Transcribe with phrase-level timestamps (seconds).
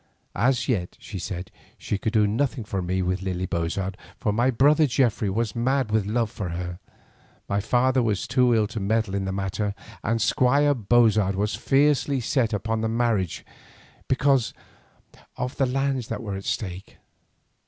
[0.33, 4.49] As yet, she said, she could do nothing for me with Lily Bozard, for my
[4.49, 6.79] brother Geoffrey was mad with love for her,
[7.47, 12.19] my father was too ill to meddle in the matter, and Squire Bozard was fiercely
[12.19, 13.45] set upon the marriage
[14.07, 14.55] because
[15.37, 16.97] of the lands that were at stake.